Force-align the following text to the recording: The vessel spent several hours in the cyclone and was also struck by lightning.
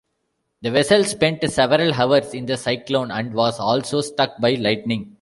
The 0.63 0.71
vessel 0.71 1.03
spent 1.03 1.47
several 1.51 1.93
hours 1.93 2.33
in 2.33 2.47
the 2.47 2.57
cyclone 2.57 3.11
and 3.11 3.35
was 3.35 3.59
also 3.59 4.01
struck 4.01 4.31
by 4.39 4.55
lightning. 4.55 5.09